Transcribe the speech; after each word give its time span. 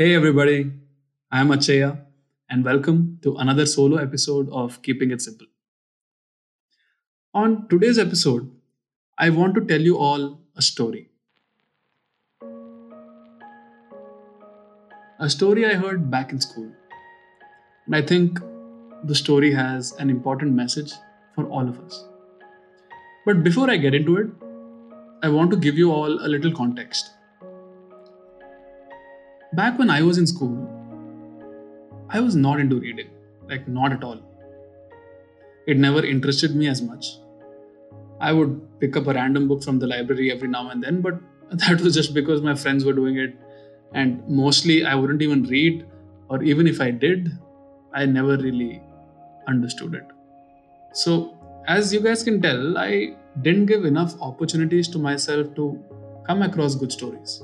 Hey 0.00 0.14
everybody, 0.14 0.72
I 1.30 1.42
am 1.42 1.48
Achaya 1.48 2.00
and 2.48 2.64
welcome 2.64 3.18
to 3.22 3.36
another 3.36 3.66
solo 3.66 3.98
episode 3.98 4.48
of 4.50 4.80
Keeping 4.80 5.10
It 5.10 5.20
Simple. 5.20 5.46
On 7.34 7.68
today's 7.68 7.98
episode, 7.98 8.50
I 9.18 9.28
want 9.28 9.54
to 9.56 9.60
tell 9.60 9.82
you 9.82 9.98
all 9.98 10.40
a 10.56 10.62
story. 10.62 11.10
A 15.18 15.28
story 15.28 15.66
I 15.66 15.74
heard 15.74 16.10
back 16.10 16.32
in 16.32 16.40
school. 16.40 16.72
And 17.84 17.94
I 17.94 18.00
think 18.00 18.40
the 19.04 19.14
story 19.14 19.52
has 19.52 19.92
an 19.98 20.08
important 20.08 20.54
message 20.54 20.94
for 21.34 21.44
all 21.44 21.68
of 21.68 21.78
us. 21.78 22.06
But 23.26 23.44
before 23.44 23.68
I 23.68 23.76
get 23.76 23.94
into 23.94 24.16
it, 24.16 24.28
I 25.22 25.28
want 25.28 25.50
to 25.50 25.58
give 25.58 25.76
you 25.76 25.92
all 25.92 26.10
a 26.10 26.28
little 26.36 26.52
context. 26.52 27.10
Back 29.52 29.80
when 29.80 29.90
I 29.90 30.02
was 30.02 30.16
in 30.16 30.28
school, 30.28 30.54
I 32.08 32.20
was 32.20 32.36
not 32.36 32.60
into 32.60 32.76
reading, 32.76 33.10
like, 33.48 33.66
not 33.66 33.90
at 33.92 34.04
all. 34.04 34.20
It 35.66 35.76
never 35.76 36.04
interested 36.04 36.54
me 36.54 36.68
as 36.68 36.80
much. 36.80 37.18
I 38.20 38.32
would 38.32 38.78
pick 38.78 38.96
up 38.96 39.08
a 39.08 39.14
random 39.14 39.48
book 39.48 39.64
from 39.64 39.80
the 39.80 39.88
library 39.88 40.30
every 40.30 40.46
now 40.46 40.70
and 40.70 40.80
then, 40.80 41.00
but 41.00 41.18
that 41.50 41.80
was 41.80 41.94
just 41.94 42.14
because 42.14 42.42
my 42.42 42.54
friends 42.54 42.84
were 42.84 42.92
doing 42.92 43.16
it, 43.16 43.34
and 43.92 44.22
mostly 44.28 44.84
I 44.84 44.94
wouldn't 44.94 45.20
even 45.20 45.42
read, 45.42 45.84
or 46.28 46.44
even 46.44 46.68
if 46.68 46.80
I 46.80 46.92
did, 46.92 47.36
I 47.92 48.06
never 48.06 48.36
really 48.36 48.80
understood 49.48 49.94
it. 49.94 50.06
So, 50.92 51.36
as 51.66 51.92
you 51.92 51.98
guys 51.98 52.22
can 52.22 52.40
tell, 52.40 52.78
I 52.78 53.16
didn't 53.42 53.66
give 53.66 53.84
enough 53.84 54.14
opportunities 54.20 54.86
to 54.88 54.98
myself 54.98 55.56
to 55.56 55.82
come 56.24 56.42
across 56.42 56.76
good 56.76 56.92
stories. 56.92 57.42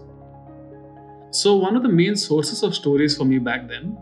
So, 1.36 1.54
one 1.54 1.76
of 1.76 1.82
the 1.82 1.90
main 1.90 2.16
sources 2.16 2.62
of 2.62 2.74
stories 2.74 3.14
for 3.14 3.26
me 3.26 3.36
back 3.36 3.68
then 3.68 3.98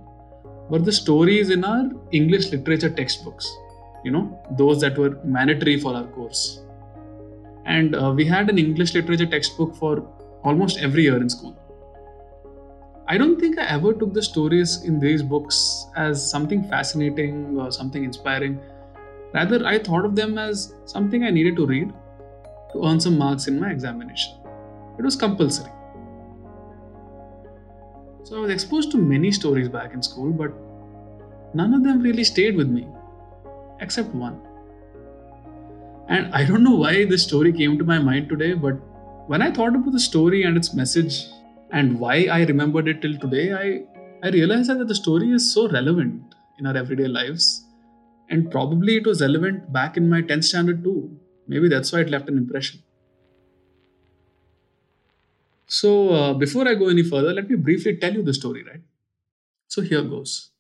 were 0.71 0.79
the 0.79 0.93
stories 0.93 1.51
in 1.51 1.65
our 1.65 1.91
English 2.13 2.53
literature 2.53 2.91
textbooks, 2.91 3.53
you 4.05 4.13
know, 4.13 4.41
those 4.53 4.81
that 4.83 4.97
were 4.97 5.19
mandatory 5.25 5.81
for 5.81 5.97
our 5.97 6.05
course. 6.05 6.63
And 7.65 7.97
uh, 7.97 8.13
we 8.15 8.25
had 8.25 8.49
an 8.51 8.57
English 8.57 8.95
literature 8.95 9.27
textbook 9.27 9.75
for 9.75 10.07
almost 10.45 10.79
every 10.79 11.03
year 11.03 11.17
in 11.17 11.29
school. 11.29 11.59
I 13.09 13.19
don't 13.19 13.41
think 13.41 13.59
I 13.59 13.65
ever 13.65 13.93
took 13.93 14.15
the 14.15 14.23
stories 14.23 14.85
in 14.85 15.01
these 15.01 15.25
books 15.25 15.87
as 15.97 16.25
something 16.31 16.63
fascinating 16.69 17.59
or 17.59 17.73
something 17.73 18.05
inspiring. 18.05 18.61
Rather, 19.33 19.67
I 19.67 19.81
thought 19.81 20.05
of 20.05 20.15
them 20.15 20.39
as 20.39 20.73
something 20.85 21.25
I 21.25 21.31
needed 21.31 21.57
to 21.57 21.67
read 21.67 21.93
to 22.75 22.85
earn 22.87 23.01
some 23.01 23.19
marks 23.19 23.49
in 23.49 23.59
my 23.59 23.73
examination. 23.73 24.35
It 25.01 25.03
was 25.03 25.17
compulsory. 25.17 25.73
So 28.25 28.39
I 28.39 28.41
was 28.41 28.51
exposed 28.51 28.91
to 28.93 28.97
many 28.97 29.31
stories 29.31 29.69
back 29.69 29.93
in 29.93 30.03
school, 30.03 30.31
but 30.33 30.51
none 31.55 31.75
of 31.75 31.85
them 31.85 32.01
really 32.01 32.25
stayed 32.25 32.57
with 32.57 32.69
me, 32.69 32.89
except 33.81 34.15
one. 34.15 34.41
And 36.09 36.35
I 36.35 36.45
don't 36.47 36.65
know 36.65 36.77
why 36.77 37.05
this 37.05 37.23
story 37.23 37.53
came 37.53 37.79
to 37.79 37.85
my 37.85 37.99
mind 37.99 38.31
today, 38.31 38.55
but 38.55 38.75
when 39.27 39.43
I 39.43 39.51
thought 39.51 39.75
about 39.77 39.93
the 39.93 40.01
story 40.01 40.45
and 40.45 40.57
its 40.57 40.73
message, 40.73 41.27
and 41.71 42.01
why 42.01 42.25
I 42.31 42.45
remembered 42.45 42.89
it 42.89 43.03
till 43.03 43.19
today, 43.19 43.53
I, 43.53 43.83
I 44.27 44.31
realized 44.31 44.71
that 44.71 44.89
the 44.89 44.95
story 44.95 45.31
is 45.31 45.53
so 45.53 45.69
relevant 45.69 46.35
in 46.59 46.67
our 46.67 46.77
everyday 46.77 47.09
lives. 47.09 47.67
And 48.31 48.51
probably 48.51 48.97
it 48.97 49.07
was 49.07 49.21
relevant 49.21 49.71
back 49.71 49.99
in 49.99 50.09
my 50.09 50.23
10th 50.23 50.45
standard 50.45 50.83
too. 50.83 51.15
Maybe 51.47 51.69
that's 51.69 51.93
why 51.93 52.01
it 52.01 52.09
left 52.09 52.31
an 52.31 52.39
impression. 52.39 52.81
So, 55.75 56.11
uh, 56.11 56.35
before 56.35 56.69
I 56.69 56.75
go 56.75 56.89
any 56.89 57.03
further, 57.03 57.33
let 57.33 57.51
me 57.51 57.57
briefly 57.57 57.97
tell 57.97 58.15
you 58.15 58.23
the 58.23 58.33
story, 58.33 58.63
right? 58.63 58.83
So, 59.67 59.83
here 59.83 60.03
goes. 60.03 60.51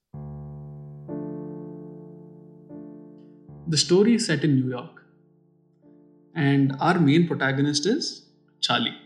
The 3.68 3.76
story 3.76 4.14
is 4.14 4.26
set 4.26 4.42
in 4.42 4.56
New 4.56 4.70
York, 4.70 5.02
and 6.34 6.74
our 6.80 6.98
main 6.98 7.28
protagonist 7.28 7.86
is 7.86 8.08
Charlie. 8.60 8.96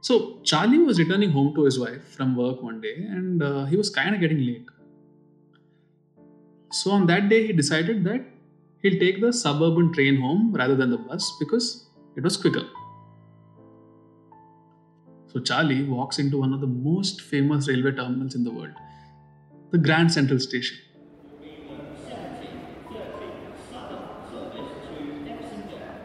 So, 0.00 0.40
Charlie 0.42 0.78
was 0.78 0.98
returning 0.98 1.30
home 1.30 1.54
to 1.54 1.64
his 1.64 1.78
wife 1.78 2.08
from 2.16 2.34
work 2.34 2.64
one 2.64 2.80
day 2.80 2.94
and 2.96 3.42
uh, 3.42 3.66
he 3.66 3.76
was 3.76 3.90
kind 3.90 4.14
of 4.16 4.20
getting 4.20 4.40
late. 4.46 4.66
So, 6.72 6.90
on 6.90 7.06
that 7.06 7.28
day, 7.28 7.46
he 7.46 7.52
decided 7.52 8.02
that 8.02 8.26
he'll 8.82 8.98
take 8.98 9.20
the 9.20 9.32
suburban 9.32 9.92
train 9.92 10.20
home 10.20 10.52
rather 10.52 10.74
than 10.74 10.90
the 10.90 10.98
bus 10.98 11.32
because 11.38 11.86
it 12.16 12.24
was 12.24 12.36
quicker. 12.36 12.66
So, 15.36 15.42
Charlie 15.42 15.82
walks 15.82 16.18
into 16.18 16.38
one 16.38 16.54
of 16.54 16.62
the 16.62 16.66
most 16.66 17.20
famous 17.20 17.68
railway 17.68 17.92
terminals 17.92 18.34
in 18.34 18.42
the 18.42 18.50
world, 18.50 18.72
the 19.70 19.76
Grand 19.76 20.10
Central 20.10 20.40
Station. 20.40 20.78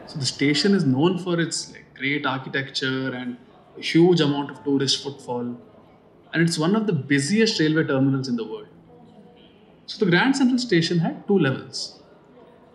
So, 0.05 0.19
the 0.19 0.25
station 0.25 0.75
is 0.75 0.83
known 0.83 1.17
for 1.17 1.39
its 1.39 1.71
like, 1.71 1.85
great 1.95 2.25
architecture 2.25 3.13
and 3.13 3.37
huge 3.77 4.19
amount 4.19 4.51
of 4.51 4.65
tourist 4.65 5.01
footfall, 5.01 5.57
and 6.33 6.43
it's 6.43 6.57
one 6.57 6.75
of 6.75 6.85
the 6.85 6.91
busiest 6.91 7.57
railway 7.61 7.85
terminals 7.85 8.27
in 8.27 8.35
the 8.35 8.43
world. 8.43 8.67
So 9.85 10.03
the 10.03 10.11
Grand 10.11 10.35
Central 10.35 10.59
Station 10.59 10.99
had 10.99 11.25
two 11.25 11.39
levels, 11.39 12.03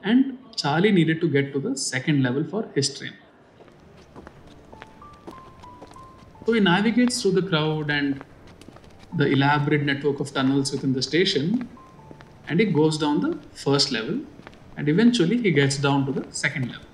and 0.03 0.39
Charlie 0.57 0.91
needed 0.91 1.21
to 1.21 1.29
get 1.29 1.53
to 1.53 1.61
the 1.61 1.77
second 1.77 2.23
level 2.23 2.45
for 2.45 2.71
his 2.75 2.99
train. 2.99 3.13
So 6.47 6.53
he 6.53 6.61
navigates 6.61 7.21
through 7.21 7.33
the 7.33 7.43
crowd 7.43 7.91
and 7.91 8.25
the 9.17 9.27
elaborate 9.27 9.83
network 9.83 10.21
of 10.21 10.33
tunnels 10.33 10.71
within 10.71 10.93
the 10.93 11.03
station, 11.03 11.69
and 12.49 12.61
he 12.61 12.67
goes 12.67 12.97
down 12.99 13.21
the 13.21 13.37
first 13.53 13.91
level, 13.91 14.21
and 14.77 14.89
eventually 14.89 15.39
he 15.39 15.51
gets 15.51 15.77
down 15.77 16.07
to 16.07 16.13
the 16.13 16.25
second 16.33 16.71
level. 16.71 16.87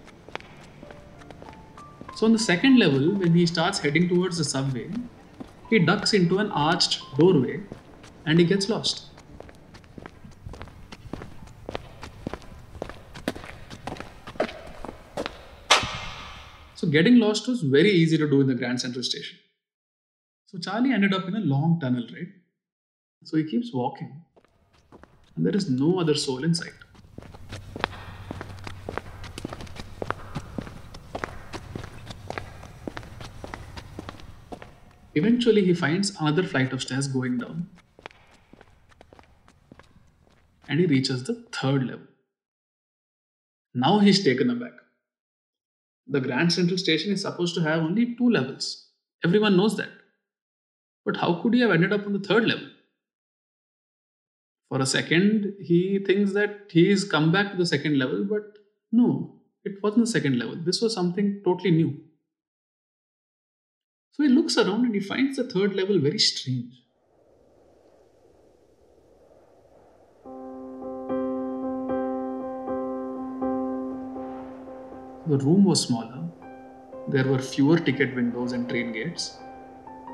So 2.17 2.25
on 2.25 2.33
the 2.33 2.39
second 2.39 2.79
level, 2.79 3.13
when 3.13 3.35
he 3.35 3.45
starts 3.45 3.79
heading 3.81 4.09
towards 4.09 4.39
the 4.39 4.45
subway, 4.45 4.91
he 5.69 5.79
ducks 5.79 6.15
into 6.15 6.39
an 6.39 6.51
arched 6.53 7.03
doorway 7.19 7.61
and 8.25 8.39
he 8.39 8.47
gets 8.47 8.71
lost. 8.71 9.12
Getting 16.93 17.19
lost 17.19 17.49
was 17.49 17.63
very 17.63 17.91
easy 17.91 18.19
to 18.19 18.29
do 18.29 18.41
in 18.43 18.47
the 18.47 18.55
Grand 18.55 18.81
Central 18.81 19.03
Station. 19.03 19.39
So 20.47 20.59
Charlie 20.59 20.93
ended 20.93 21.15
up 21.15 21.27
in 21.27 21.35
a 21.35 21.41
long 21.41 21.81
tunnel, 21.81 22.07
right? 22.15 22.29
So 23.25 23.39
he 23.39 23.45
keeps 23.45 23.73
walking, 23.73 24.23
and 25.35 25.47
there 25.47 25.57
is 25.57 25.71
no 25.71 25.99
other 25.99 26.15
soul 26.15 26.45
in 26.45 26.55
sight. 26.55 26.75
Eventually, 35.15 35.65
he 35.65 35.75
finds 35.75 36.15
another 36.21 36.43
flight 36.43 36.73
of 36.73 36.83
stairs 36.83 37.07
going 37.07 37.39
down. 37.39 37.69
And 40.69 40.81
he 40.81 40.87
reaches 40.87 41.25
the 41.25 41.35
third 41.53 41.87
level. 41.87 42.07
Now 43.75 43.99
he's 43.99 44.25
taken 44.25 44.49
aback. 44.51 44.73
The 46.07 46.21
Grand 46.21 46.53
Central 46.53 46.79
Station 46.79 47.13
is 47.13 47.23
supposed 47.23 47.55
to 47.55 47.63
have 47.63 47.83
only 47.83 48.17
two 48.17 48.29
levels. 48.29 48.89
Everyone 49.25 49.57
knows 49.57 49.77
that. 49.77 49.91
But 51.05 51.17
how 51.17 51.41
could 51.41 51.55
he 51.55 51.61
have 51.61 51.71
ended 51.71 51.93
up 51.93 52.07
on 52.07 52.13
the 52.13 52.19
third 52.19 52.45
level? 52.47 52.69
For 54.69 54.81
a 54.81 54.87
second, 54.87 55.55
he 55.61 55.99
thinks 55.99 56.33
that 56.33 56.71
he's 56.71 57.05
come 57.05 57.31
back 57.31 57.51
to 57.51 57.57
the 57.57 57.67
second 57.67 57.99
level, 57.99 58.25
but 58.25 58.59
no, 58.91 59.43
it 59.65 59.83
wasn't 59.83 60.07
the 60.07 60.11
second 60.11 60.39
level. 60.39 60.57
This 60.57 60.81
was 60.81 60.95
something 60.95 61.43
totally 61.45 61.71
new. 61.71 62.01
So 64.13 64.23
he 64.23 64.29
looks 64.29 64.57
around 64.57 64.85
and 64.85 64.95
he 64.95 65.01
finds 65.01 65.37
the 65.37 65.45
third 65.45 65.75
level 65.75 65.99
very 65.99 66.19
strange. 66.19 66.82
The 75.27 75.39
room 75.39 75.65
was 75.65 75.81
smaller, 75.81 76.25
there 77.09 77.25
were 77.25 77.39
fewer 77.39 77.79
ticket 77.79 78.15
windows 78.15 78.53
and 78.53 78.69
train 78.69 78.93
gates, 78.93 79.39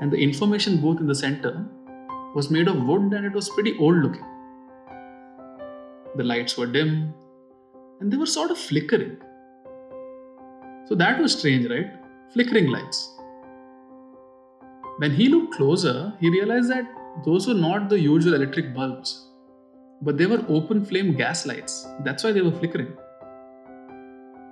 and 0.01 0.11
the 0.11 0.17
information 0.17 0.81
booth 0.81 0.99
in 0.99 1.07
the 1.07 1.15
center 1.15 1.65
was 2.35 2.51
made 2.51 2.67
of 2.67 2.83
wood 2.83 3.13
and 3.13 3.25
it 3.25 3.33
was 3.33 3.49
pretty 3.49 3.75
old 3.79 3.97
looking. 3.97 4.25
The 6.15 6.23
lights 6.23 6.57
were 6.57 6.67
dim 6.67 7.13
and 7.99 8.11
they 8.11 8.17
were 8.17 8.25
sort 8.25 8.51
of 8.51 8.57
flickering. 8.57 9.17
So 10.87 10.95
that 10.95 11.19
was 11.19 11.37
strange, 11.37 11.69
right? 11.69 11.91
Flickering 12.33 12.67
lights. 12.67 13.15
When 14.97 15.11
he 15.11 15.27
looked 15.27 15.55
closer, 15.55 16.13
he 16.19 16.29
realized 16.29 16.69
that 16.69 16.85
those 17.25 17.47
were 17.47 17.53
not 17.53 17.89
the 17.89 17.99
usual 17.99 18.35
electric 18.35 18.73
bulbs, 18.73 19.27
but 20.01 20.17
they 20.17 20.25
were 20.27 20.43
open 20.49 20.85
flame 20.85 21.15
gas 21.15 21.45
lights. 21.45 21.87
That's 22.03 22.23
why 22.23 22.31
they 22.31 22.41
were 22.41 22.51
flickering. 22.51 22.95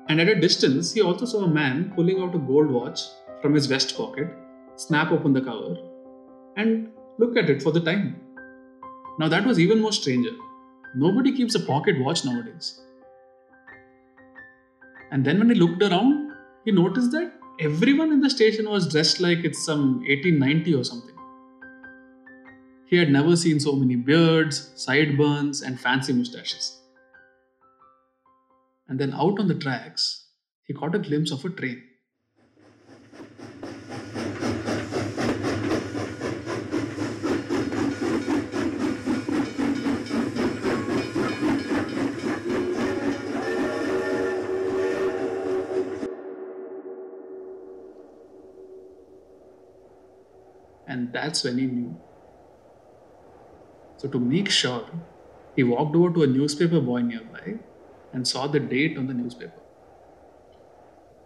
And 0.10 0.22
at 0.22 0.30
a 0.30 0.40
distance, 0.40 0.94
he 0.94 1.02
also 1.02 1.26
saw 1.26 1.44
a 1.44 1.48
man 1.48 1.92
pulling 1.96 2.22
out 2.22 2.34
a 2.34 2.40
gold 2.40 2.72
watch 2.72 3.02
from 3.42 3.54
his 3.54 3.66
vest 3.66 3.98
pocket, 3.98 4.28
snap 4.78 5.12
open 5.12 5.34
the 5.34 5.42
cover, 5.42 5.76
and 6.56 6.92
look 7.18 7.36
at 7.36 7.50
it 7.50 7.62
for 7.62 7.72
the 7.72 7.82
time. 7.82 8.22
Now, 9.20 9.28
that 9.28 9.46
was 9.46 9.60
even 9.60 9.82
more 9.82 9.92
stranger. 9.92 10.32
Nobody 10.96 11.36
keeps 11.36 11.56
a 11.56 11.60
pocket 11.60 12.00
watch 12.00 12.24
nowadays. 12.24 12.80
And 15.12 15.26
then 15.26 15.40
when 15.40 15.50
he 15.50 15.56
looked 15.56 15.82
around, 15.82 16.32
he 16.64 16.72
noticed 16.72 17.12
that 17.12 17.34
everyone 17.60 18.12
in 18.12 18.22
the 18.22 18.30
station 18.30 18.70
was 18.70 18.88
dressed 18.88 19.20
like 19.20 19.44
it's 19.44 19.66
some 19.66 20.00
1890 20.00 20.76
or 20.76 20.84
something. 20.84 21.16
He 22.86 22.96
had 22.96 23.12
never 23.12 23.36
seen 23.36 23.60
so 23.60 23.74
many 23.74 23.96
beards, 23.96 24.72
sideburns, 24.76 25.62
and 25.62 25.80
fancy 25.80 26.14
mustaches. 26.14 26.77
And 28.90 29.00
then 29.00 29.14
out 29.14 29.38
on 29.38 29.50
the 29.50 29.56
tracks, 29.56 30.28
he 30.64 30.74
caught 30.74 30.96
a 30.96 31.00
glimpse 31.00 31.32
of 31.32 31.44
a 31.44 31.50
train. 31.50 31.84
And 50.88 51.12
that's 51.12 51.44
when 51.44 51.58
he 51.58 51.66
knew. 51.66 52.00
So, 53.98 54.08
to 54.08 54.20
make 54.20 54.50
sure, 54.50 54.86
he 55.58 55.64
walked 55.64 55.96
over 55.96 56.14
to 56.14 56.24
a 56.24 56.28
newspaper 56.28 56.80
boy 56.80 57.02
nearby 57.02 57.60
and 58.14 58.28
saw 58.28 58.48
the 58.48 58.60
date 58.60 58.98
on 58.98 59.08
the 59.08 59.14
newspaper. 59.14 59.62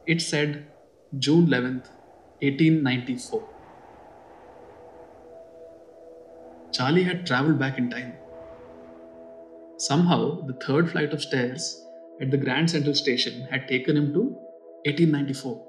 It 0.08 0.22
said 0.22 0.68
June 1.18 1.48
11th, 1.48 1.90
1894. 2.42 3.48
Charlie 6.72 7.04
had 7.04 7.26
traveled 7.26 7.60
back 7.60 7.78
in 7.78 7.90
time. 7.90 8.14
Somehow, 9.78 10.46
the 10.46 10.54
third 10.54 10.92
flight 10.92 11.12
of 11.12 11.22
stairs 11.22 11.86
at 12.22 12.32
the 12.32 12.38
Grand 12.38 12.70
Central 12.70 12.96
Station 12.96 13.48
had 13.50 13.68
taken 13.68 13.98
him 13.98 14.14
to 14.14 14.22
1894. 14.86 15.68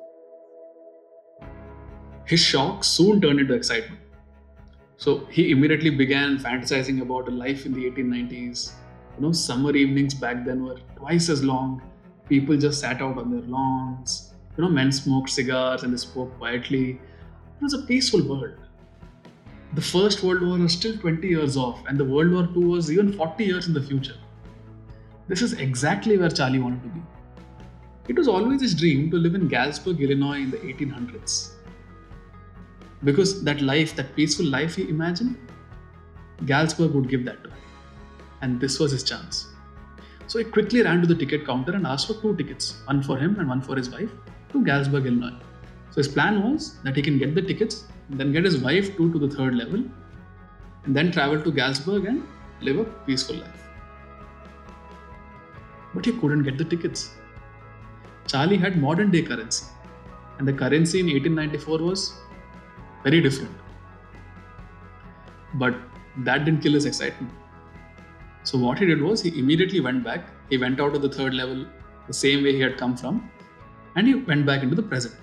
His 2.26 2.40
shock 2.40 2.84
soon 2.84 3.20
turned 3.20 3.40
into 3.40 3.54
excitement. 3.54 4.00
So 4.96 5.26
he 5.30 5.50
immediately 5.50 5.90
began 5.90 6.38
fantasizing 6.38 7.02
about 7.02 7.26
a 7.28 7.32
life 7.32 7.66
in 7.66 7.72
the 7.72 7.90
1890s. 7.90 8.72
You 9.16 9.26
know, 9.26 9.32
summer 9.32 9.74
evenings 9.76 10.14
back 10.14 10.44
then 10.44 10.64
were 10.64 10.78
twice 10.96 11.28
as 11.28 11.44
long. 11.44 11.82
People 12.28 12.56
just 12.56 12.80
sat 12.80 13.02
out 13.02 13.18
on 13.18 13.30
their 13.30 13.42
lawns. 13.42 14.32
You 14.56 14.64
know, 14.64 14.70
men 14.70 14.92
smoked 14.92 15.30
cigars 15.30 15.82
and 15.82 15.92
they 15.92 15.98
spoke 15.98 16.36
quietly. 16.38 16.90
It 16.90 17.62
was 17.62 17.74
a 17.74 17.82
peaceful 17.82 18.22
world. 18.26 18.54
The 19.74 19.80
First 19.80 20.22
World 20.22 20.42
War 20.42 20.58
was 20.58 20.72
still 20.72 20.96
20 20.98 21.26
years 21.26 21.56
off, 21.56 21.82
and 21.88 21.96
the 21.98 22.04
World 22.04 22.30
War 22.30 22.48
II 22.54 22.68
was 22.68 22.92
even 22.92 23.12
40 23.12 23.44
years 23.44 23.68
in 23.68 23.72
the 23.72 23.82
future. 23.82 24.16
This 25.28 25.40
is 25.40 25.54
exactly 25.54 26.18
where 26.18 26.28
Charlie 26.28 26.58
wanted 26.58 26.82
to 26.82 26.88
be. 26.90 27.00
It 28.08 28.16
was 28.16 28.28
always 28.28 28.60
his 28.60 28.74
dream 28.74 29.10
to 29.10 29.16
live 29.16 29.34
in 29.34 29.48
Galesburg, 29.48 30.00
Illinois 30.00 30.42
in 30.42 30.50
the 30.50 30.58
1800s. 30.58 31.52
Because 33.04 33.42
that 33.44 33.62
life, 33.62 33.96
that 33.96 34.14
peaceful 34.14 34.44
life 34.44 34.74
he 34.74 34.88
imagined, 34.88 35.38
Galesburg 36.44 36.92
would 36.92 37.08
give 37.08 37.24
that 37.24 37.42
to 37.42 37.50
him. 37.50 37.61
And 38.42 38.60
this 38.60 38.78
was 38.78 38.92
his 38.92 39.02
chance. 39.02 39.48
So 40.26 40.38
he 40.38 40.44
quickly 40.44 40.82
ran 40.82 41.00
to 41.00 41.06
the 41.06 41.14
ticket 41.14 41.46
counter 41.46 41.72
and 41.72 41.86
asked 41.86 42.08
for 42.08 42.14
two 42.20 42.36
tickets, 42.36 42.82
one 42.84 43.02
for 43.02 43.16
him 43.16 43.38
and 43.38 43.48
one 43.48 43.62
for 43.62 43.76
his 43.76 43.88
wife, 43.90 44.10
to 44.52 44.64
Galesburg, 44.64 45.06
Illinois. 45.06 45.38
So 45.90 45.96
his 45.96 46.08
plan 46.08 46.42
was 46.42 46.78
that 46.84 46.96
he 46.96 47.02
can 47.02 47.18
get 47.18 47.34
the 47.34 47.42
tickets, 47.42 47.84
then 48.10 48.32
get 48.32 48.44
his 48.44 48.58
wife 48.58 48.96
to, 48.96 49.12
to 49.12 49.18
the 49.18 49.28
third 49.28 49.54
level, 49.54 49.84
and 50.84 50.96
then 50.96 51.12
travel 51.12 51.40
to 51.40 51.52
Galesburg 51.52 52.06
and 52.06 52.26
live 52.60 52.78
a 52.78 52.84
peaceful 53.06 53.36
life. 53.36 53.68
But 55.94 56.06
he 56.06 56.12
couldn't 56.12 56.44
get 56.44 56.58
the 56.58 56.64
tickets. 56.64 57.10
Charlie 58.26 58.56
had 58.56 58.80
modern 58.80 59.10
day 59.10 59.22
currency, 59.22 59.66
and 60.38 60.48
the 60.48 60.52
currency 60.52 61.00
in 61.00 61.06
1894 61.06 61.78
was 61.78 62.14
very 63.04 63.20
different. 63.20 63.54
But 65.54 65.74
that 66.18 66.44
didn't 66.44 66.62
kill 66.62 66.72
his 66.72 66.86
excitement. 66.86 67.32
So 68.44 68.58
what 68.58 68.78
he 68.78 68.86
did 68.86 69.00
was 69.00 69.22
he 69.22 69.38
immediately 69.38 69.80
went 69.80 70.02
back. 70.04 70.26
He 70.50 70.58
went 70.58 70.80
out 70.80 70.94
of 70.94 71.02
the 71.02 71.08
third 71.08 71.34
level 71.34 71.66
the 72.06 72.12
same 72.12 72.42
way 72.42 72.52
he 72.52 72.60
had 72.60 72.76
come 72.76 72.96
from, 72.96 73.30
and 73.96 74.06
he 74.06 74.14
went 74.14 74.44
back 74.44 74.62
into 74.62 74.74
the 74.74 74.82
present. 74.82 75.14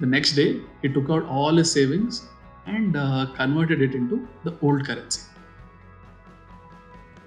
The 0.00 0.06
next 0.06 0.32
day, 0.32 0.60
he 0.82 0.88
took 0.88 1.10
out 1.10 1.24
all 1.24 1.56
his 1.56 1.70
savings 1.72 2.26
and 2.66 2.96
uh, 2.96 3.26
converted 3.34 3.82
it 3.82 3.94
into 3.94 4.28
the 4.44 4.56
old 4.62 4.84
currency. 4.86 5.22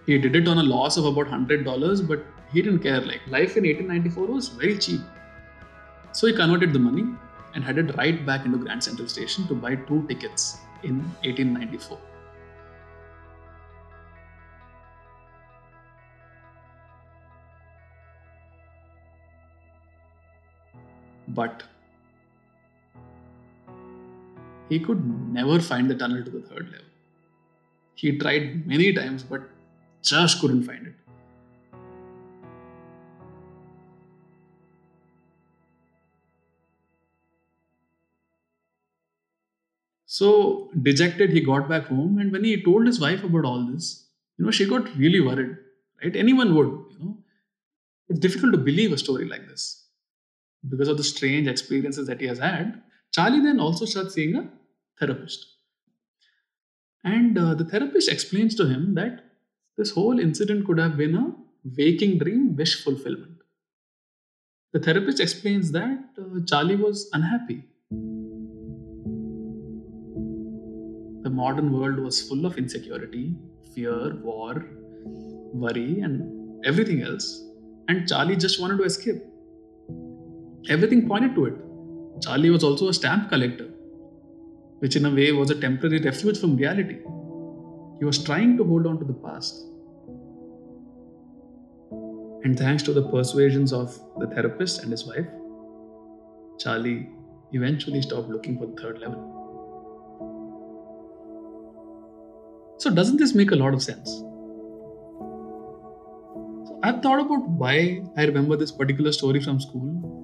He 0.05 0.17
did 0.17 0.35
it 0.35 0.47
on 0.47 0.57
a 0.57 0.63
loss 0.63 0.97
of 0.97 1.05
about 1.05 1.27
$100, 1.27 2.07
but 2.07 2.25
he 2.51 2.61
didn't 2.61 2.79
care. 2.79 3.01
Like 3.01 3.21
life 3.27 3.57
in 3.57 3.63
1894 3.63 4.25
was 4.27 4.49
very 4.49 4.77
cheap. 4.77 5.01
So 6.11 6.27
he 6.27 6.33
converted 6.33 6.73
the 6.73 6.79
money 6.79 7.05
and 7.55 7.63
headed 7.63 7.97
right 7.97 8.25
back 8.25 8.45
into 8.45 8.57
Grand 8.57 8.83
Central 8.83 9.07
Station 9.07 9.47
to 9.47 9.53
buy 9.53 9.75
two 9.75 10.05
tickets 10.07 10.57
in 10.83 10.99
1894. 11.23 11.97
But 21.33 21.63
he 24.69 24.79
could 24.79 25.05
never 25.33 25.59
find 25.59 25.89
the 25.89 25.95
tunnel 25.95 26.23
to 26.23 26.29
the 26.29 26.41
third 26.41 26.65
level. 26.71 26.85
He 27.95 28.17
tried 28.17 28.67
many 28.67 28.93
times 28.93 29.23
but 29.23 29.41
just 30.01 30.41
couldn't 30.41 30.63
find 30.63 30.87
it. 30.87 30.95
So 40.05 40.69
dejected, 40.81 41.29
he 41.29 41.39
got 41.39 41.69
back 41.69 41.85
home, 41.85 42.17
and 42.19 42.33
when 42.33 42.43
he 42.43 42.61
told 42.61 42.85
his 42.85 42.99
wife 42.99 43.23
about 43.23 43.45
all 43.45 43.65
this, 43.65 44.07
you 44.37 44.43
know, 44.43 44.51
she 44.51 44.65
got 44.65 44.93
really 44.97 45.21
worried. 45.21 45.55
Right? 46.03 46.15
Anyone 46.15 46.53
would, 46.55 46.67
you 46.67 46.97
know. 46.99 47.17
It's 48.09 48.19
difficult 48.19 48.51
to 48.51 48.57
believe 48.57 48.91
a 48.91 48.97
story 48.97 49.25
like 49.25 49.47
this 49.47 49.80
because 50.69 50.87
of 50.87 50.97
the 50.97 51.03
strange 51.03 51.47
experiences 51.47 52.07
that 52.07 52.21
he 52.21 52.27
has 52.27 52.39
had. 52.39 52.81
Charlie 53.11 53.41
then 53.41 53.59
also 53.59 53.85
starts 53.85 54.13
seeing 54.13 54.35
a 54.35 54.49
therapist, 54.99 55.45
and 57.03 57.37
uh, 57.37 57.53
the 57.55 57.65
therapist 57.65 58.09
explains 58.09 58.55
to 58.55 58.67
him 58.67 58.95
that 58.95 59.25
this 59.77 59.91
whole 59.91 60.19
incident 60.19 60.65
could 60.65 60.77
have 60.77 60.95
been 60.97 61.15
a 61.15 61.33
waking 61.77 62.17
dream 62.19 62.55
wish 62.55 62.83
fulfillment. 62.83 63.37
The 64.73 64.79
therapist 64.79 65.19
explains 65.19 65.71
that 65.73 65.99
uh, 66.17 66.39
Charlie 66.47 66.77
was 66.77 67.09
unhappy 67.11 67.65
the 71.23 71.29
modern 71.29 71.71
world 71.71 71.99
was 71.99 72.21
full 72.27 72.45
of 72.45 72.57
insecurity, 72.57 73.35
fear, 73.73 74.15
war, 74.15 74.65
worry, 75.53 76.01
and 76.01 76.65
everything 76.65 77.03
else. 77.03 77.43
And 77.87 78.07
Charlie 78.07 78.35
just 78.35 78.59
wanted 78.59 78.77
to 78.77 78.83
escape. 78.83 79.21
Everything 80.69 81.07
pointed 81.07 81.33
to 81.35 81.45
it. 81.45 81.55
Charlie 82.21 82.51
was 82.51 82.63
also 82.63 82.89
a 82.89 82.93
stamp 82.93 83.29
collector, 83.29 83.67
which 84.79 84.95
in 84.95 85.05
a 85.05 85.09
way 85.09 85.31
was 85.31 85.49
a 85.49 85.59
temporary 85.59 85.99
refuge 85.99 86.39
from 86.39 86.55
reality. 86.55 86.99
He 87.99 88.05
was 88.05 88.23
trying 88.23 88.57
to 88.57 88.63
hold 88.63 88.85
on 88.85 88.99
to 88.99 89.05
the 89.05 89.13
past. 89.13 89.65
And 92.43 92.57
thanks 92.57 92.83
to 92.83 92.93
the 92.93 93.03
persuasions 93.09 93.73
of 93.73 93.99
the 94.19 94.27
therapist 94.27 94.83
and 94.83 94.91
his 94.91 95.05
wife, 95.05 95.27
Charlie 96.59 97.09
eventually 97.53 98.01
stopped 98.01 98.29
looking 98.29 98.57
for 98.57 98.67
the 98.67 98.73
third 98.79 98.99
level. 98.99 99.37
So, 102.77 102.89
doesn't 102.89 103.17
this 103.17 103.35
make 103.35 103.51
a 103.51 103.55
lot 103.55 103.73
of 103.73 103.81
sense? 103.83 104.09
So, 106.67 106.79
I've 106.83 107.01
thought 107.01 107.19
about 107.19 107.47
why 107.49 108.03
I 108.17 108.25
remember 108.25 108.55
this 108.57 108.71
particular 108.71 109.11
story 109.11 109.39
from 109.39 109.59
school. 109.59 110.20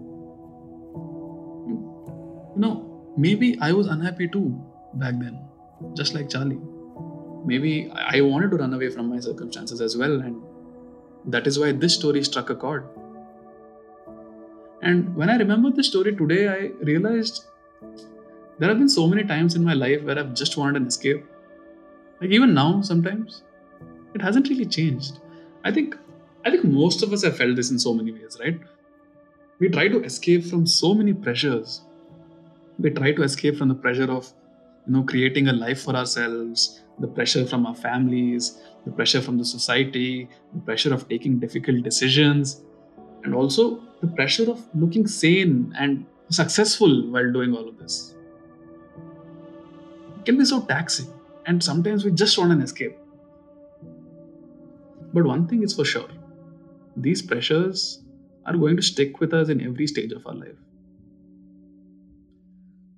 You 2.57 2.61
know, 2.61 3.13
maybe 3.15 3.57
I 3.61 3.71
was 3.71 3.87
unhappy 3.87 4.27
too 4.27 4.59
back 4.95 5.13
then, 5.19 5.39
just 5.93 6.13
like 6.15 6.29
Charlie. 6.29 6.59
Maybe 7.45 7.91
I 7.95 8.21
wanted 8.21 8.51
to 8.51 8.57
run 8.57 8.73
away 8.73 8.89
from 8.89 9.09
my 9.09 9.19
circumstances 9.19 9.79
as 9.79 9.95
well, 9.95 10.19
and 10.21 10.41
that 11.25 11.45
is 11.45 11.59
why 11.59 11.71
this 11.71 11.93
story 11.93 12.23
struck 12.23 12.49
a 12.49 12.55
chord. 12.55 12.83
And 14.81 15.15
when 15.15 15.29
I 15.29 15.37
remember 15.37 15.69
this 15.69 15.87
story 15.87 16.15
today, 16.15 16.47
I 16.47 16.71
realized 16.91 17.45
there 18.59 18.69
have 18.69 18.79
been 18.79 18.89
so 18.89 19.07
many 19.07 19.23
times 19.23 19.55
in 19.55 19.63
my 19.63 19.73
life 19.73 20.03
where 20.03 20.17
I've 20.17 20.33
just 20.33 20.57
wanted 20.57 20.81
an 20.81 20.87
escape 20.87 21.23
like 22.21 22.31
even 22.31 22.53
now, 22.53 22.81
sometimes 22.81 23.43
it 24.15 24.21
hasn't 24.21 24.49
really 24.49 24.65
changed. 24.65 25.19
I 25.63 25.71
think 25.71 25.95
I 26.45 26.49
think 26.49 26.63
most 26.63 27.03
of 27.03 27.13
us 27.13 27.23
have 27.23 27.37
felt 27.37 27.55
this 27.55 27.71
in 27.71 27.77
so 27.77 27.93
many 27.93 28.11
ways, 28.11 28.37
right? 28.39 28.59
We 29.59 29.69
try 29.69 29.87
to 29.87 30.03
escape 30.03 30.45
from 30.45 30.65
so 30.65 30.93
many 30.93 31.13
pressures. 31.13 31.81
We 32.79 32.91
try 32.91 33.12
to 33.12 33.24
escape 33.24 33.57
from 33.57 33.69
the 33.69 33.75
pressure 33.75 34.12
of 34.12 34.31
you 34.86 34.93
know, 34.93 35.03
creating 35.03 35.48
a 35.48 35.53
life 35.53 35.81
for 35.81 35.96
ourselves, 35.96 36.81
the 37.00 37.07
pressure 37.07 37.46
from 37.46 37.65
our 37.65 37.75
families, 37.75 38.62
the 38.86 38.91
pressure 38.91 39.22
from 39.22 39.38
the 39.38 39.46
society, 39.46 40.29
the 40.53 40.62
pressure 40.62 40.93
of 40.93 41.10
taking 41.10 41.39
difficult 41.39 41.84
decisions, 41.84 42.62
and 43.24 43.36
also 43.36 43.81
the 44.01 44.07
pressure 44.07 44.50
of 44.50 44.63
looking 44.74 45.07
sane 45.07 45.74
and 45.77 46.05
successful 46.29 47.10
while 47.12 47.31
doing 47.31 47.53
all 47.53 47.67
of 47.67 47.77
this. 47.77 48.15
It 50.19 50.25
can 50.25 50.38
be 50.38 50.46
so 50.46 50.62
taxing, 50.62 51.12
and 51.46 51.63
sometimes 51.63 52.05
we 52.05 52.12
just 52.12 52.38
want 52.38 52.51
an 52.51 52.62
escape. 52.62 52.98
But 55.13 55.25
one 55.25 55.48
thing 55.48 55.63
is 55.63 55.74
for 55.74 55.86
sure 55.86 56.10
these 56.96 57.22
pressures 57.22 58.03
are 58.46 58.57
going 58.57 58.75
to 58.75 58.81
stick 58.81 59.19
with 59.19 59.34
us 59.34 59.50
in 59.50 59.62
every 59.62 59.88
stage 59.88 60.12
of 60.12 60.25
our 60.25 60.34
life. 60.34 60.57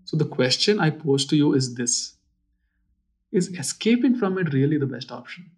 So, 0.09 0.17
the 0.17 0.25
question 0.25 0.79
I 0.79 0.89
pose 0.89 1.23
to 1.27 1.35
you 1.35 1.53
is 1.53 1.75
this 1.75 2.15
Is 3.31 3.47
escaping 3.57 4.15
from 4.15 4.37
it 4.37 4.53
really 4.53 4.77
the 4.77 4.85
best 4.85 5.11
option? 5.11 5.49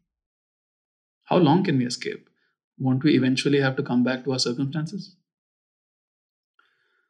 How 1.24 1.38
long 1.38 1.64
can 1.64 1.80
we 1.80 1.88
escape? 1.88 2.30
Won't 2.78 3.04
we 3.04 3.16
eventually 3.16 3.60
have 3.60 3.76
to 3.78 3.82
come 3.82 4.04
back 4.04 4.24
to 4.26 4.34
our 4.34 4.40
circumstances? 4.40 5.16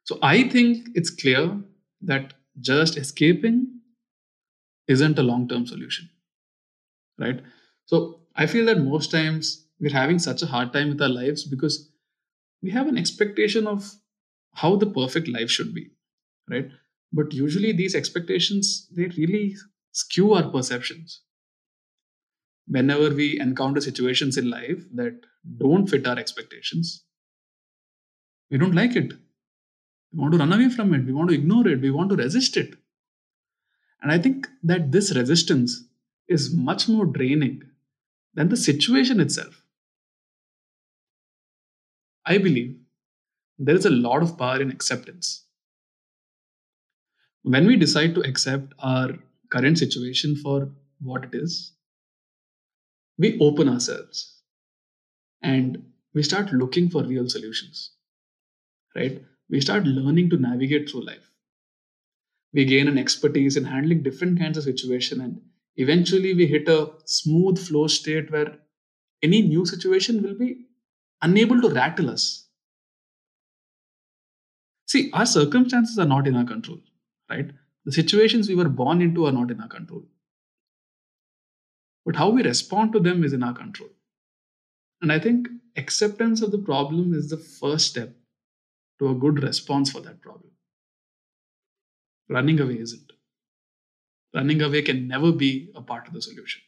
So, 0.03 0.19
I 0.21 0.48
think 0.48 0.89
it's 0.93 1.10
clear 1.10 1.60
that 2.01 2.33
just 2.60 2.98
escaping 2.98 3.81
isn't 4.88 5.17
a 5.17 5.24
long 5.24 5.48
term 5.48 5.65
solution, 5.65 6.10
right? 7.17 7.41
So, 7.86 8.19
I 8.36 8.45
feel 8.48 8.65
that 8.67 8.79
most 8.79 9.12
times 9.12 9.65
we're 9.79 9.91
having 9.91 10.19
such 10.19 10.41
a 10.41 10.45
hard 10.48 10.71
time 10.74 10.89
with 10.89 11.01
our 11.01 11.10
lives 11.10 11.43
because 11.43 11.89
we 12.62 12.71
have 12.71 12.88
an 12.88 12.98
expectation 12.98 13.67
of 13.67 13.93
how 14.53 14.75
the 14.75 14.86
perfect 14.88 15.27
life 15.27 15.50
should 15.50 15.74
be, 15.74 15.91
right? 16.50 16.69
But 17.13 17.34
usually 17.34 17.72
these 17.74 17.96
expectations 17.96 18.88
they 18.91 19.08
really 19.08 19.56
skew 19.91 20.34
our 20.34 20.50
perceptions. 20.50 21.22
Whenever 22.68 23.13
we 23.13 23.39
encounter 23.39 23.82
situations 23.82 24.38
in 24.38 24.50
life 24.50 24.82
that 24.94 25.20
don't 25.58 25.88
fit 25.88 26.08
our 26.08 26.18
expectations, 26.18 27.03
we 28.50 28.58
don't 28.58 28.75
like 28.75 28.96
it. 28.96 29.12
We 30.13 30.20
want 30.20 30.34
to 30.34 30.39
run 30.39 30.53
away 30.53 30.70
from 30.70 30.94
it. 30.94 31.06
We 31.06 31.13
want 31.13 31.30
to 31.30 31.36
ignore 31.36 31.68
it. 31.68 31.82
We 31.82 31.91
want 31.91 32.10
to 32.12 32.15
resist 32.15 32.56
it. 32.58 32.75
And 34.01 34.12
I 34.12 34.18
think 34.18 34.48
that 34.63 34.91
this 34.91 35.15
resistance 35.15 35.84
is 36.27 36.53
much 36.53 36.88
more 36.88 37.06
draining 37.06 37.63
than 38.34 38.50
the 38.50 38.58
situation 38.58 39.20
itself. 39.20 39.63
I 42.25 42.38
believe 42.38 42.77
there 43.58 43.75
is 43.75 43.86
a 43.86 43.89
lot 43.89 44.22
of 44.24 44.38
power 44.38 44.62
in 44.62 44.72
acceptance. 44.72 45.44
When 47.43 47.65
we 47.67 47.75
decide 47.75 48.13
to 48.15 48.21
accept 48.21 48.74
our 48.79 49.10
current 49.50 49.77
situation 49.77 50.36
for 50.36 50.69
what 51.00 51.25
it 51.25 51.33
is, 51.33 51.74
we 53.17 53.39
open 53.39 53.67
ourselves 53.67 54.41
and 55.41 55.83
we 56.13 56.24
start 56.24 56.53
looking 56.53 56.89
for 56.89 57.03
real 57.03 57.27
solutions. 57.29 57.91
Right? 58.95 59.24
We 59.50 59.62
start 59.62 59.86
learning 59.86 60.29
to 60.31 60.38
navigate 60.38 60.89
through 60.89 61.05
life. 61.05 61.29
We 62.53 62.65
gain 62.65 62.88
an 62.88 62.98
expertise 62.98 63.57
in 63.57 63.63
handling 63.63 64.03
different 64.03 64.39
kinds 64.39 64.57
of 64.57 64.65
situation 64.65 65.21
and 65.21 65.41
eventually 65.77 66.33
we 66.33 66.48
hit 66.48 66.67
a 66.67 66.91
smooth 67.05 67.57
flow 67.57 67.88
state 67.88 68.31
where 68.31 68.57
any 69.24 69.41
new 69.41 69.65
situation 69.65 70.21
will 70.21 70.38
be 70.38 70.65
unable 71.21 71.62
to 71.62 71.69
rattle 71.69 72.10
us. 72.10 72.48
See, 74.88 75.10
our 75.13 75.25
circumstances 75.25 75.98
are 75.98 76.05
not 76.05 76.27
in 76.27 76.36
our 76.36 76.43
control, 76.43 76.79
right? 77.31 77.51
The 77.85 77.91
situations 77.91 78.47
we 78.47 78.55
were 78.55 78.69
born 78.69 79.01
into 79.01 79.25
are 79.25 79.31
not 79.31 79.51
in 79.51 79.61
our 79.61 79.67
control. 79.67 80.03
But 82.05 82.15
how 82.15 82.29
we 82.29 82.43
respond 82.43 82.93
to 82.93 83.00
them 83.00 83.23
is 83.23 83.33
in 83.33 83.43
our 83.43 83.53
control. 83.53 83.89
And 85.01 85.11
I 85.11 85.19
think 85.19 85.47
acceptance 85.77 86.41
of 86.41 86.51
the 86.51 86.57
problem 86.57 87.13
is 87.13 87.29
the 87.29 87.38
first 87.38 87.88
step 87.88 88.13
to 89.00 89.09
a 89.09 89.15
good 89.15 89.41
response 89.41 89.91
for 89.91 90.01
that 90.01 90.21
problem. 90.21 90.51
Running 92.29 92.59
away 92.59 92.79
isn't. 92.79 93.13
Running 94.33 94.61
away 94.61 94.81
can 94.81 95.07
never 95.07 95.31
be 95.31 95.71
a 95.75 95.81
part 95.81 96.07
of 96.07 96.13
the 96.13 96.21
solution. 96.21 96.61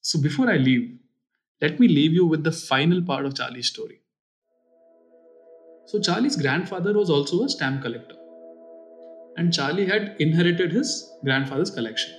So 0.00 0.20
before 0.20 0.50
I 0.50 0.56
leave, 0.56 0.98
let 1.60 1.78
me 1.80 1.88
leave 1.88 2.12
you 2.12 2.26
with 2.26 2.44
the 2.44 2.52
final 2.52 3.02
part 3.02 3.24
of 3.24 3.34
Charlie's 3.34 3.68
story. 3.68 4.00
So, 5.86 6.00
Charlie's 6.00 6.36
grandfather 6.36 6.92
was 6.92 7.10
also 7.10 7.42
a 7.44 7.48
stamp 7.48 7.82
collector, 7.82 8.14
and 9.36 9.52
Charlie 9.52 9.86
had 9.86 10.16
inherited 10.18 10.72
his 10.72 11.12
grandfather's 11.24 11.70
collection. 11.70 12.14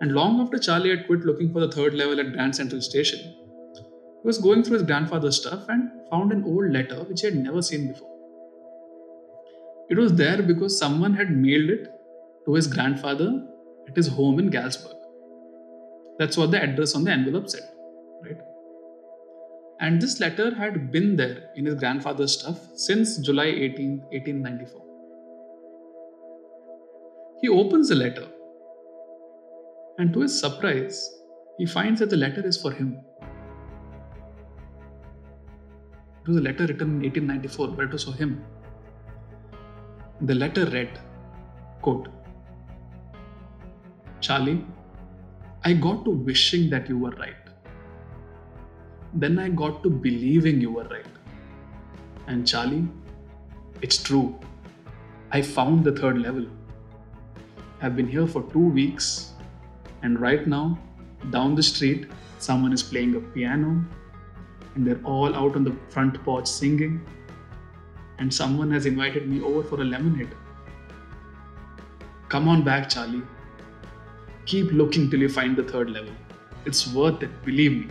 And 0.00 0.12
long 0.12 0.40
after 0.40 0.58
Charlie 0.58 0.90
had 0.90 1.06
quit 1.06 1.20
looking 1.20 1.52
for 1.52 1.60
the 1.60 1.72
third 1.72 1.94
level 1.94 2.20
at 2.20 2.32
Grand 2.32 2.54
Central 2.54 2.80
Station, 2.80 3.20
he 3.20 4.26
was 4.26 4.38
going 4.38 4.62
through 4.62 4.78
his 4.78 4.86
grandfather's 4.86 5.40
stuff 5.40 5.68
and 5.68 5.90
found 6.10 6.32
an 6.32 6.44
old 6.44 6.70
letter 6.70 7.04
which 7.04 7.22
he 7.22 7.26
had 7.26 7.36
never 7.36 7.62
seen 7.62 7.88
before. 7.88 8.10
It 9.90 9.98
was 9.98 10.14
there 10.14 10.42
because 10.42 10.78
someone 10.78 11.14
had 11.14 11.30
mailed 11.30 11.70
it 11.70 11.88
to 12.46 12.54
his 12.54 12.66
grandfather 12.66 13.46
at 13.88 13.96
his 13.96 14.08
home 14.08 14.38
in 14.38 14.50
Galesburg. 14.50 14.96
That's 16.18 16.36
what 16.36 16.50
the 16.50 16.62
address 16.62 16.94
on 16.94 17.04
the 17.04 17.10
envelope 17.10 17.48
said? 17.48 17.68
And 19.80 20.00
this 20.00 20.20
letter 20.20 20.54
had 20.54 20.92
been 20.92 21.16
there 21.16 21.50
in 21.56 21.66
his 21.66 21.74
grandfather's 21.74 22.38
stuff 22.38 22.58
since 22.74 23.18
July 23.18 23.46
18, 23.46 23.98
1894. 24.12 24.80
He 27.40 27.48
opens 27.48 27.88
the 27.88 27.96
letter, 27.96 28.26
and 29.98 30.12
to 30.12 30.20
his 30.20 30.38
surprise, 30.38 31.10
he 31.58 31.66
finds 31.66 32.00
that 32.00 32.10
the 32.10 32.16
letter 32.16 32.46
is 32.46 32.56
for 32.56 32.72
him. 32.72 33.00
It 36.22 36.28
was 36.28 36.36
a 36.38 36.40
letter 36.40 36.66
written 36.66 37.02
in 37.02 37.12
1894, 37.12 37.68
but 37.68 37.84
it 37.84 37.92
was 37.92 38.04
for 38.04 38.12
him. 38.12 38.42
The 40.22 40.34
letter 40.34 40.64
read, 40.66 40.98
quote, 41.82 42.08
Charlie, 44.20 44.64
I 45.64 45.74
got 45.74 46.04
to 46.06 46.10
wishing 46.10 46.70
that 46.70 46.88
you 46.88 46.98
were 46.98 47.10
right. 47.10 47.43
Then 49.14 49.38
I 49.38 49.48
got 49.48 49.82
to 49.82 49.90
believing 49.90 50.60
you 50.60 50.72
were 50.72 50.84
right. 50.84 51.06
And 52.26 52.46
Charlie, 52.46 52.86
it's 53.80 54.02
true. 54.02 54.38
I 55.30 55.42
found 55.42 55.84
the 55.84 55.92
third 55.92 56.18
level. 56.18 56.46
I've 57.80 57.96
been 57.96 58.08
here 58.08 58.26
for 58.26 58.42
two 58.52 58.68
weeks, 58.68 59.32
and 60.02 60.20
right 60.20 60.46
now, 60.46 60.78
down 61.30 61.54
the 61.54 61.62
street, 61.62 62.10
someone 62.38 62.72
is 62.72 62.82
playing 62.82 63.16
a 63.16 63.20
piano, 63.20 63.84
and 64.74 64.86
they're 64.86 65.00
all 65.04 65.34
out 65.34 65.56
on 65.56 65.64
the 65.64 65.76
front 65.90 66.22
porch 66.24 66.46
singing 66.46 67.04
and 68.18 68.32
someone 68.32 68.70
has 68.70 68.86
invited 68.86 69.28
me 69.28 69.40
over 69.42 69.62
for 69.62 69.80
a 69.80 69.84
lemonade. 69.84 70.30
Come 72.28 72.48
on 72.48 72.62
back, 72.62 72.88
Charlie. 72.88 73.22
Keep 74.46 74.72
looking 74.72 75.10
till 75.10 75.20
you 75.20 75.28
find 75.28 75.56
the 75.56 75.62
third 75.62 75.90
level. 75.90 76.12
It's 76.64 76.92
worth 76.92 77.22
it, 77.22 77.44
believe 77.44 77.72
me. 77.72 77.88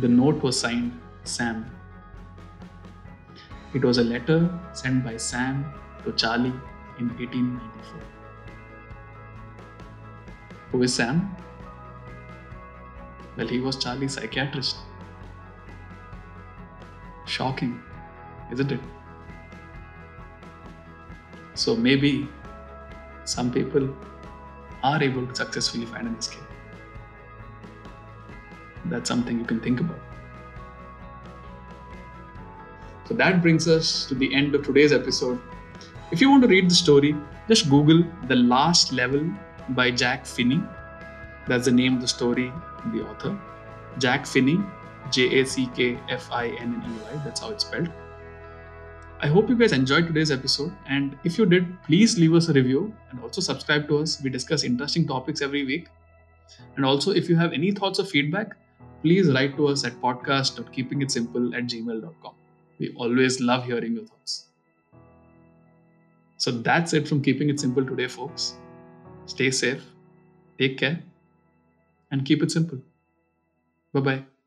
The 0.00 0.06
note 0.06 0.42
was 0.44 0.60
signed 0.60 0.92
Sam. 1.24 1.66
It 3.74 3.84
was 3.84 3.98
a 3.98 4.04
letter 4.04 4.48
sent 4.72 5.04
by 5.04 5.16
Sam 5.16 5.64
to 6.04 6.12
Charlie 6.12 6.52
in 7.00 7.08
1894. 7.16 8.00
Who 10.70 10.82
is 10.84 10.94
Sam? 10.94 11.34
Well, 13.36 13.48
he 13.48 13.58
was 13.58 13.76
Charlie's 13.76 14.14
psychiatrist. 14.14 14.76
Shocking, 17.26 17.80
isn't 18.52 18.70
it? 18.70 18.80
So 21.54 21.74
maybe 21.74 22.28
some 23.24 23.50
people 23.52 23.92
are 24.84 25.02
able 25.02 25.26
to 25.26 25.34
successfully 25.34 25.86
find 25.86 26.06
an 26.06 26.14
escape. 26.14 26.42
That's 28.88 29.08
something 29.08 29.38
you 29.38 29.44
can 29.44 29.60
think 29.60 29.80
about. 29.80 29.98
So 33.06 33.14
that 33.14 33.40
brings 33.40 33.66
us 33.68 34.06
to 34.06 34.14
the 34.14 34.34
end 34.34 34.54
of 34.54 34.64
today's 34.66 34.92
episode. 34.92 35.40
If 36.10 36.20
you 36.20 36.30
want 36.30 36.42
to 36.42 36.48
read 36.48 36.70
the 36.70 36.74
story, 36.74 37.16
just 37.48 37.70
Google 37.70 38.04
The 38.26 38.36
Last 38.36 38.92
Level 38.92 39.30
by 39.70 39.90
Jack 39.90 40.26
Finney. 40.26 40.62
That's 41.46 41.64
the 41.64 41.72
name 41.72 41.94
of 41.94 42.00
the 42.02 42.08
story, 42.08 42.52
the 42.92 43.08
author. 43.08 43.38
Jack 43.98 44.26
Finney 44.26 44.58
J 45.10 45.40
A 45.40 45.46
C 45.46 45.68
K 45.74 45.98
F 46.08 46.28
I 46.30 46.48
N 46.48 46.82
N 46.84 46.94
E 46.94 47.14
Y. 47.14 47.22
That's 47.24 47.40
how 47.40 47.50
it's 47.50 47.64
spelled. 47.64 47.90
I 49.20 49.26
hope 49.26 49.48
you 49.48 49.56
guys 49.56 49.72
enjoyed 49.72 50.06
today's 50.06 50.30
episode. 50.30 50.72
And 50.88 51.18
if 51.24 51.38
you 51.38 51.46
did, 51.46 51.82
please 51.82 52.18
leave 52.18 52.34
us 52.34 52.48
a 52.48 52.52
review 52.52 52.94
and 53.10 53.20
also 53.20 53.40
subscribe 53.40 53.88
to 53.88 53.98
us. 53.98 54.22
We 54.22 54.30
discuss 54.30 54.64
interesting 54.64 55.06
topics 55.06 55.42
every 55.42 55.64
week. 55.64 55.88
And 56.76 56.84
also, 56.84 57.10
if 57.10 57.28
you 57.28 57.36
have 57.36 57.52
any 57.52 57.72
thoughts 57.72 57.98
or 57.98 58.04
feedback, 58.04 58.56
please 59.02 59.32
write 59.32 59.56
to 59.56 59.68
us 59.68 59.84
at 59.84 60.00
podcast.keepingitsimple 60.00 61.56
at 61.56 61.64
gmail.com. 61.64 62.34
We 62.78 62.94
always 62.96 63.40
love 63.40 63.64
hearing 63.64 63.94
your 63.94 64.04
thoughts. 64.04 64.46
So 66.36 66.52
that's 66.52 66.92
it 66.92 67.08
from 67.08 67.22
Keeping 67.22 67.50
It 67.50 67.58
Simple 67.58 67.84
today, 67.84 68.06
folks. 68.06 68.54
Stay 69.26 69.50
safe, 69.50 69.84
take 70.58 70.78
care, 70.78 71.02
and 72.10 72.24
keep 72.24 72.42
it 72.42 72.50
simple. 72.50 72.80
Bye 73.92 74.00
bye. 74.00 74.37